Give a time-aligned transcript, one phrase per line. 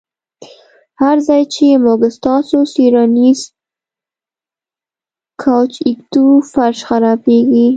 [1.01, 3.39] هر ځای چې موږ ستاسو څیړنیز
[5.41, 7.67] کوچ ږدو فرش خرابیږي